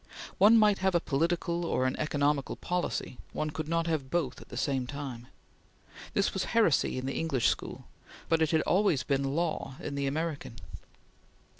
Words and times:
One 0.39 0.57
might 0.57 0.79
have 0.79 0.95
a 0.95 0.99
political 0.99 1.63
or 1.63 1.85
an 1.85 1.95
economical 1.99 2.55
policy; 2.55 3.19
one 3.33 3.51
could 3.51 3.67
not 3.67 3.85
have 3.85 4.09
both 4.09 4.41
at 4.41 4.49
the 4.49 4.57
same 4.57 4.87
time. 4.87 5.27
This 6.15 6.33
was 6.33 6.45
heresy 6.45 6.97
in 6.97 7.05
the 7.05 7.13
English 7.19 7.47
school, 7.49 7.85
but 8.27 8.41
it 8.41 8.49
had 8.49 8.61
always 8.61 9.03
been 9.03 9.35
law 9.35 9.75
in 9.79 9.93
the 9.93 10.07
American. 10.07 10.55